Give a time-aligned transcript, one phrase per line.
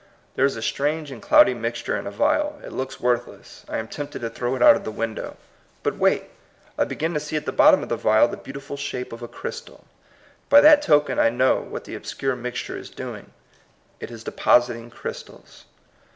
[0.33, 3.87] There is a strange and cloudy mixture in a vial; it looks worthless; I am
[3.87, 5.37] tempted to throw it out of the window.
[5.83, 6.31] But wait:
[6.75, 9.27] I begin to see at the bottom of the vial the beautiful shape of a
[9.27, 9.85] crystal.
[10.49, 13.31] By that token I know what the obscure mixture is doing;
[13.99, 15.65] it is depositing crystals.